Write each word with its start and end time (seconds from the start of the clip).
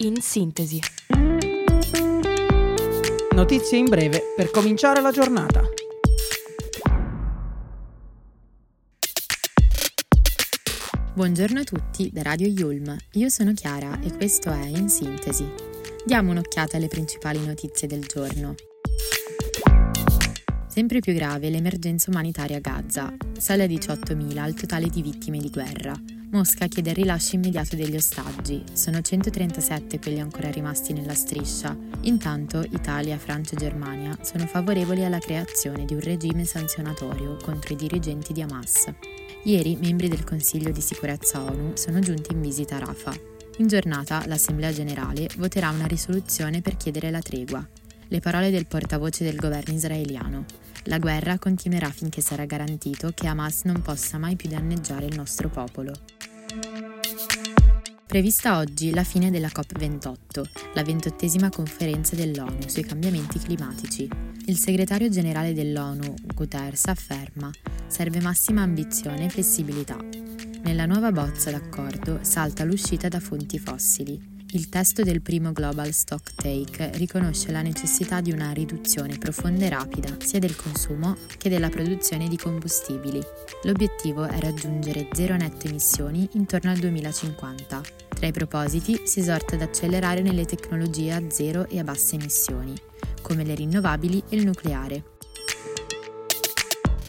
in 0.00 0.20
sintesi. 0.20 0.80
Notizie 3.34 3.78
in 3.78 3.86
breve 3.86 4.22
per 4.36 4.50
cominciare 4.50 5.00
la 5.00 5.10
giornata. 5.10 5.62
Buongiorno 11.14 11.58
a 11.58 11.64
tutti 11.64 12.10
da 12.12 12.22
Radio 12.22 12.46
Yulm, 12.46 12.96
io 13.14 13.28
sono 13.28 13.52
Chiara 13.54 13.98
e 14.00 14.12
questo 14.12 14.52
è 14.52 14.66
In 14.66 14.88
Sintesi. 14.88 15.44
Diamo 16.04 16.30
un'occhiata 16.30 16.76
alle 16.76 16.86
principali 16.86 17.44
notizie 17.44 17.88
del 17.88 18.04
giorno. 18.04 18.54
Sempre 20.68 21.00
più 21.00 21.12
grave 21.12 21.50
l'emergenza 21.50 22.10
umanitaria 22.10 22.58
a 22.58 22.60
Gaza. 22.60 23.12
Sale 23.36 23.64
a 23.64 23.66
18.000 23.66 24.46
il 24.46 24.54
totale 24.54 24.88
di 24.88 25.02
vittime 25.02 25.38
di 25.38 25.50
guerra. 25.50 26.17
Mosca 26.30 26.66
chiede 26.66 26.90
il 26.90 26.96
rilascio 26.96 27.36
immediato 27.36 27.74
degli 27.74 27.96
ostaggi. 27.96 28.62
Sono 28.74 29.00
137 29.00 29.98
quelli 29.98 30.20
ancora 30.20 30.50
rimasti 30.50 30.92
nella 30.92 31.14
striscia. 31.14 31.74
Intanto 32.02 32.60
Italia, 32.60 33.16
Francia 33.16 33.54
e 33.54 33.58
Germania 33.58 34.14
sono 34.20 34.46
favorevoli 34.46 35.04
alla 35.04 35.20
creazione 35.20 35.86
di 35.86 35.94
un 35.94 36.00
regime 36.00 36.44
sanzionatorio 36.44 37.38
contro 37.42 37.72
i 37.72 37.78
dirigenti 37.78 38.34
di 38.34 38.42
Hamas. 38.42 38.92
Ieri 39.44 39.76
membri 39.76 40.08
del 40.08 40.24
Consiglio 40.24 40.70
di 40.70 40.82
sicurezza 40.82 41.42
ONU 41.42 41.72
sono 41.76 41.98
giunti 42.00 42.34
in 42.34 42.42
visita 42.42 42.76
a 42.76 42.80
Rafah. 42.80 43.18
In 43.58 43.66
giornata 43.66 44.22
l'Assemblea 44.26 44.72
generale 44.72 45.30
voterà 45.38 45.70
una 45.70 45.86
risoluzione 45.86 46.60
per 46.60 46.76
chiedere 46.76 47.10
la 47.10 47.22
tregua. 47.22 47.66
Le 48.06 48.20
parole 48.20 48.50
del 48.50 48.66
portavoce 48.66 49.24
del 49.24 49.36
governo 49.36 49.72
israeliano. 49.72 50.44
La 50.84 50.98
guerra 50.98 51.38
continuerà 51.38 51.90
finché 51.90 52.20
sarà 52.20 52.44
garantito 52.44 53.12
che 53.14 53.26
Hamas 53.26 53.62
non 53.64 53.80
possa 53.80 54.18
mai 54.18 54.36
più 54.36 54.50
danneggiare 54.50 55.06
il 55.06 55.16
nostro 55.16 55.48
popolo. 55.48 55.92
Prevista 58.08 58.56
oggi 58.56 58.94
la 58.94 59.04
fine 59.04 59.30
della 59.30 59.48
COP28, 59.48 60.72
la 60.72 60.82
ventottesima 60.82 61.50
conferenza 61.50 62.16
dell'ONU 62.16 62.66
sui 62.66 62.82
cambiamenti 62.82 63.38
climatici. 63.38 64.08
Il 64.46 64.56
segretario 64.56 65.10
generale 65.10 65.52
dell'ONU, 65.52 66.14
Guterres, 66.34 66.86
afferma 66.86 67.50
serve 67.86 68.22
massima 68.22 68.62
ambizione 68.62 69.26
e 69.26 69.28
flessibilità. 69.28 69.98
Nella 70.62 70.86
nuova 70.86 71.12
bozza 71.12 71.50
d'accordo 71.50 72.20
salta 72.22 72.64
l'uscita 72.64 73.08
da 73.08 73.20
fonti 73.20 73.58
fossili, 73.58 74.37
il 74.52 74.70
testo 74.70 75.02
del 75.02 75.20
primo 75.20 75.52
Global 75.52 75.92
Stock 75.92 76.34
Take 76.34 76.92
riconosce 76.94 77.52
la 77.52 77.60
necessità 77.60 78.22
di 78.22 78.32
una 78.32 78.50
riduzione 78.52 79.18
profonda 79.18 79.66
e 79.66 79.68
rapida 79.68 80.16
sia 80.20 80.38
del 80.38 80.56
consumo 80.56 81.16
che 81.36 81.50
della 81.50 81.68
produzione 81.68 82.28
di 82.28 82.38
combustibili. 82.38 83.20
L'obiettivo 83.64 84.24
è 84.24 84.38
raggiungere 84.38 85.08
zero 85.12 85.36
netto 85.36 85.66
emissioni 85.66 86.28
intorno 86.32 86.70
al 86.70 86.78
2050. 86.78 87.80
Tra 88.08 88.26
i 88.26 88.32
propositi 88.32 89.02
si 89.04 89.20
esorta 89.20 89.54
ad 89.54 89.62
accelerare 89.62 90.22
nelle 90.22 90.46
tecnologie 90.46 91.12
a 91.12 91.22
zero 91.28 91.68
e 91.68 91.78
a 91.78 91.84
basse 91.84 92.14
emissioni, 92.14 92.74
come 93.20 93.44
le 93.44 93.54
rinnovabili 93.54 94.22
e 94.30 94.36
il 94.36 94.46
nucleare. 94.46 95.17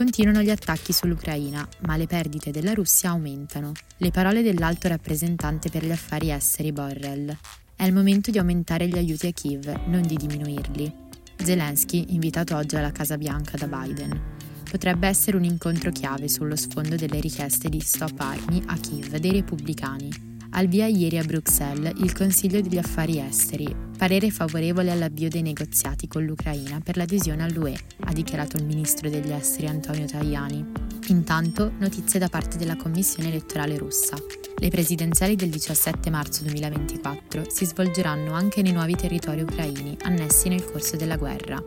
Continuano 0.00 0.40
gli 0.40 0.48
attacchi 0.48 0.94
sull'Ucraina, 0.94 1.68
ma 1.80 1.98
le 1.98 2.06
perdite 2.06 2.50
della 2.50 2.72
Russia 2.72 3.10
aumentano. 3.10 3.72
Le 3.98 4.10
parole 4.10 4.40
dell'alto 4.40 4.88
rappresentante 4.88 5.68
per 5.68 5.84
gli 5.84 5.90
affari 5.90 6.30
esteri 6.30 6.72
Borrell. 6.72 7.36
È 7.76 7.84
il 7.84 7.92
momento 7.92 8.30
di 8.30 8.38
aumentare 8.38 8.88
gli 8.88 8.96
aiuti 8.96 9.26
a 9.26 9.32
Kiev, 9.32 9.66
non 9.88 10.00
di 10.00 10.16
diminuirli. 10.16 10.90
Zelensky, 11.36 12.14
invitato 12.14 12.56
oggi 12.56 12.76
alla 12.76 12.92
Casa 12.92 13.18
Bianca 13.18 13.58
da 13.58 13.66
Biden. 13.66 14.18
Potrebbe 14.70 15.06
essere 15.06 15.36
un 15.36 15.44
incontro 15.44 15.90
chiave 15.90 16.28
sullo 16.28 16.56
sfondo 16.56 16.96
delle 16.96 17.20
richieste 17.20 17.68
di 17.68 17.80
stop 17.80 18.18
armi 18.20 18.62
a 18.68 18.78
Kiev 18.78 19.18
dei 19.18 19.32
repubblicani. 19.32 20.38
Al 20.52 20.66
via 20.66 20.86
ieri 20.86 21.16
a 21.16 21.22
Bruxelles 21.22 21.92
il 21.98 22.12
Consiglio 22.12 22.60
degli 22.60 22.76
Affari 22.76 23.20
Esteri, 23.20 23.74
parere 23.96 24.30
favorevole 24.30 24.90
all'avvio 24.90 25.28
dei 25.28 25.42
negoziati 25.42 26.08
con 26.08 26.24
l'Ucraina 26.24 26.80
per 26.80 26.96
l'adesione 26.96 27.44
all'UE, 27.44 27.78
ha 28.00 28.12
dichiarato 28.12 28.56
il 28.56 28.64
ministro 28.64 29.08
degli 29.08 29.30
esteri 29.30 29.68
Antonio 29.68 30.06
Tajani. 30.06 30.66
Intanto, 31.08 31.72
notizie 31.78 32.18
da 32.18 32.28
parte 32.28 32.58
della 32.58 32.76
Commissione 32.76 33.28
elettorale 33.28 33.78
russa. 33.78 34.16
Le 34.56 34.68
presidenziali 34.68 35.36
del 35.36 35.50
17 35.50 36.10
marzo 36.10 36.42
2024 36.42 37.44
si 37.48 37.64
svolgeranno 37.64 38.32
anche 38.32 38.60
nei 38.60 38.72
nuovi 38.72 38.96
territori 38.96 39.42
ucraini 39.42 39.96
annessi 40.02 40.48
nel 40.48 40.64
corso 40.64 40.96
della 40.96 41.16
guerra. 41.16 41.62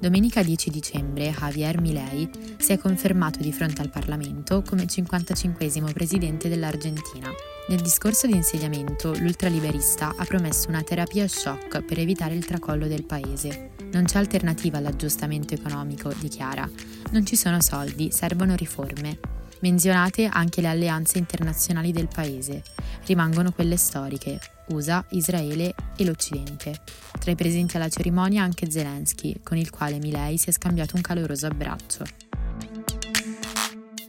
Domenica 0.00 0.42
10 0.42 0.70
dicembre 0.70 1.30
Javier 1.30 1.78
Milei 1.78 2.26
si 2.56 2.72
è 2.72 2.78
confermato 2.78 3.40
di 3.40 3.52
fronte 3.52 3.82
al 3.82 3.90
Parlamento 3.90 4.62
come 4.66 4.86
55 4.86 5.92
presidente 5.92 6.48
dell'Argentina. 6.48 7.30
Nel 7.68 7.82
discorso 7.82 8.26
di 8.26 8.32
insediamento, 8.32 9.12
l'ultraliberista 9.18 10.14
ha 10.16 10.24
promesso 10.24 10.70
una 10.70 10.82
terapia 10.82 11.28
shock 11.28 11.82
per 11.82 11.98
evitare 11.98 12.34
il 12.34 12.46
tracollo 12.46 12.86
del 12.86 13.04
paese. 13.04 13.72
Non 13.92 14.04
c'è 14.04 14.16
alternativa 14.16 14.78
all'aggiustamento 14.78 15.52
economico, 15.52 16.10
dichiara. 16.18 16.66
Non 17.10 17.26
ci 17.26 17.36
sono 17.36 17.60
soldi, 17.60 18.10
servono 18.10 18.54
riforme. 18.54 19.29
Menzionate 19.60 20.26
anche 20.26 20.60
le 20.62 20.68
alleanze 20.68 21.18
internazionali 21.18 21.92
del 21.92 22.08
paese. 22.08 22.62
Rimangono 23.04 23.52
quelle 23.52 23.76
storiche, 23.76 24.40
USA, 24.68 25.04
Israele 25.10 25.74
e 25.96 26.04
l'Occidente. 26.04 26.80
Tra 27.18 27.30
i 27.30 27.34
presenti 27.34 27.76
alla 27.76 27.88
cerimonia 27.88 28.42
anche 28.42 28.70
Zelensky, 28.70 29.40
con 29.42 29.58
il 29.58 29.70
quale 29.70 29.98
Milei 29.98 30.38
si 30.38 30.48
è 30.48 30.52
scambiato 30.52 30.96
un 30.96 31.02
caloroso 31.02 31.46
abbraccio. 31.46 32.04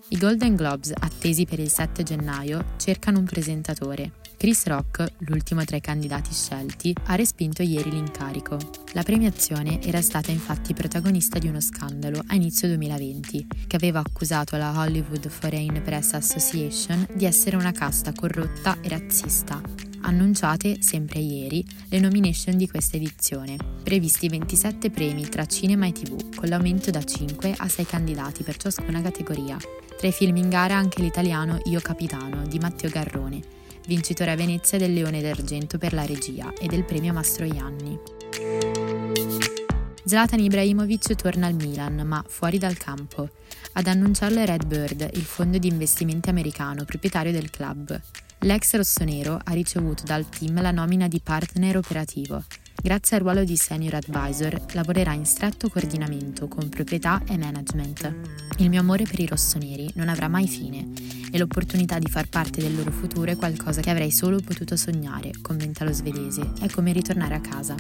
I 0.07 0.17
Golden 0.17 0.56
Globes, 0.56 0.91
attesi 0.97 1.45
per 1.45 1.59
il 1.59 1.69
7 1.69 2.03
gennaio, 2.03 2.73
cercano 2.78 3.19
un 3.19 3.25
presentatore. 3.25 4.11
Chris 4.41 4.66
Rock, 4.66 5.06
l'ultimo 5.28 5.63
tra 5.66 5.75
i 5.75 5.81
candidati 5.81 6.34
scelti, 6.34 6.96
ha 7.06 7.13
respinto 7.13 7.62
ieri 7.62 7.91
l'incarico. 7.91 8.57
La 8.94 9.03
premiazione 9.03 9.79
era 9.84 10.02
stata 10.02 10.31
infatti 10.31 10.74
protagonista 10.74 11.38
di 11.38 11.47
uno 11.47 11.62
scandalo 11.62 12.19
a 12.25 12.34
inizio 12.34 12.68
2020, 12.69 13.46
che 13.68 13.75
aveva 13.75 14.00
accusato 14.00 14.57
la 14.57 14.74
Hollywood 14.75 15.29
Foreign 15.29 15.79
Press 15.84 16.13
Association 16.13 17.06
di 17.13 17.25
essere 17.25 17.56
una 17.56 17.72
casta 17.72 18.13
corrotta 18.13 18.81
e 18.81 18.90
razzista, 18.90 19.62
annunciate 20.02 20.81
sempre 20.81 21.19
ieri 21.19 21.63
le 21.90 22.00
nomination 22.00 22.58
di 22.58 22.68
questa 22.68 22.97
edizione. 22.97 23.58
Previsti 23.84 24.28
27 24.28 24.90
premi 24.90 25.29
tra 25.29 25.46
cinema 25.46 25.85
e 25.85 25.91
tv, 25.91 26.34
con 26.34 26.50
l'aumento 26.50 26.90
da 26.90 27.03
5 27.03 27.53
a 27.58 27.68
6 27.68 27.85
candidati 27.85 28.41
per 28.41 28.58
ciascuna 28.58 29.03
categoria. 29.03 29.59
Tra 30.00 30.08
i 30.08 30.12
film 30.12 30.38
in 30.38 30.50
gara 30.50 30.75
anche 30.75 31.00
l'italiano 31.00 31.59
Io 31.66 31.79
Capitano 31.79 32.47
di 32.47 32.58
Matteo 32.58 32.90
Garrone, 32.90 33.59
vincitore 33.87 34.31
a 34.31 34.35
Venezia 34.35 34.77
del 34.77 34.93
Leone 34.93 35.21
d'Argento 35.21 35.77
per 35.77 35.93
la 35.93 36.05
regia 36.05 36.53
e 36.59 36.67
del 36.67 36.83
premio 36.83 37.13
Mastroianni. 37.13 37.99
Zlatan 40.03 40.39
Ibrahimovic 40.39 41.15
torna 41.15 41.47
al 41.47 41.53
Milan, 41.53 42.01
ma 42.05 42.23
fuori 42.27 42.57
dal 42.57 42.77
campo. 42.77 43.29
Ad 43.73 43.87
annunciarlo 43.87 44.39
è 44.39 44.45
Redbird, 44.45 45.09
il 45.13 45.23
fondo 45.23 45.57
di 45.57 45.67
investimenti 45.67 46.29
americano 46.29 46.83
proprietario 46.83 47.31
del 47.31 47.49
club. 47.49 47.99
L'ex 48.39 48.75
rossonero 48.75 49.39
ha 49.41 49.53
ricevuto 49.53 50.03
dal 50.03 50.27
team 50.27 50.61
la 50.61 50.71
nomina 50.71 51.07
di 51.07 51.21
partner 51.23 51.77
operativo. 51.77 52.43
Grazie 52.75 53.17
al 53.17 53.21
ruolo 53.21 53.43
di 53.43 53.55
senior 53.55 53.93
advisor 53.93 54.59
lavorerà 54.73 55.13
in 55.13 55.25
stretto 55.25 55.69
coordinamento 55.69 56.47
con 56.47 56.67
proprietà 56.67 57.21
e 57.27 57.37
management. 57.37 58.13
Il 58.57 58.69
mio 58.69 58.79
amore 58.79 59.03
per 59.03 59.19
i 59.19 59.27
rossoneri 59.27 59.91
non 59.93 60.09
avrà 60.09 60.27
mai 60.27 60.47
fine 60.47 61.20
e 61.31 61.37
l'opportunità 61.37 61.97
di 61.97 62.09
far 62.09 62.27
parte 62.27 62.61
del 62.61 62.75
loro 62.75 62.91
futuro 62.91 63.31
è 63.31 63.35
qualcosa 63.35 63.81
che 63.81 63.89
avrei 63.89 64.11
solo 64.11 64.39
potuto 64.39 64.75
sognare, 64.75 65.31
commenta 65.41 65.85
lo 65.85 65.93
svedese. 65.93 66.51
È 66.59 66.69
come 66.69 66.91
ritornare 66.91 67.35
a 67.35 67.41
casa. 67.41 67.75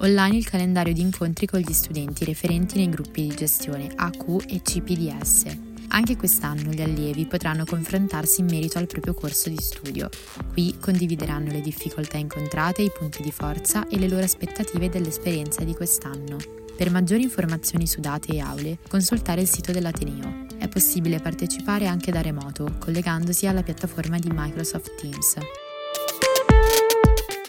Online 0.00 0.36
il 0.36 0.48
calendario 0.48 0.92
di 0.92 1.00
incontri 1.00 1.46
con 1.46 1.60
gli 1.60 1.72
studenti 1.72 2.24
referenti 2.24 2.76
nei 2.76 2.88
gruppi 2.88 3.22
di 3.22 3.34
gestione 3.34 3.88
AQ 3.94 4.44
e 4.46 4.62
CPDS. 4.62 5.44
Anche 5.88 6.16
quest'anno 6.16 6.70
gli 6.70 6.82
allievi 6.82 7.26
potranno 7.26 7.64
confrontarsi 7.64 8.40
in 8.40 8.46
merito 8.46 8.78
al 8.78 8.86
proprio 8.86 9.14
corso 9.14 9.48
di 9.48 9.56
studio. 9.58 10.08
Qui 10.52 10.76
condivideranno 10.78 11.50
le 11.50 11.60
difficoltà 11.60 12.18
incontrate, 12.18 12.82
i 12.82 12.92
punti 12.96 13.22
di 13.22 13.32
forza 13.32 13.88
e 13.88 13.98
le 13.98 14.08
loro 14.08 14.22
aspettative 14.22 14.88
dell'esperienza 14.88 15.64
di 15.64 15.74
quest'anno. 15.74 16.36
Per 16.76 16.90
maggiori 16.90 17.22
informazioni 17.22 17.86
su 17.86 18.00
date 18.00 18.34
e 18.34 18.40
aule, 18.40 18.78
consultare 18.86 19.40
il 19.40 19.48
sito 19.48 19.72
dell'Ateneo. 19.72 20.47
Possibile 20.68 21.18
partecipare 21.18 21.86
anche 21.86 22.12
da 22.12 22.20
remoto, 22.20 22.76
collegandosi 22.78 23.46
alla 23.46 23.62
piattaforma 23.62 24.18
di 24.18 24.30
Microsoft 24.32 24.94
Teams. 25.00 25.34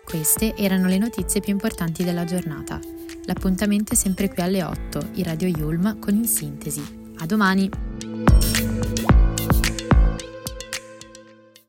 Queste 0.04 0.56
erano 0.56 0.88
le 0.88 0.98
notizie 0.98 1.39
più 1.39 1.51
importanti 1.51 2.04
della 2.04 2.25
giornata. 2.25 2.80
L'appuntamento 3.25 3.94
è 3.94 3.95
sempre 3.95 4.30
qui 4.30 4.42
alle 4.42 4.63
8, 4.63 5.10
in 5.13 5.24
Radio 5.24 5.48
Yulm 5.48 6.00
con 6.00 6.16
In 6.16 6.25
Sintesi. 6.25 7.13
A 7.18 7.25
domani! 7.27 7.88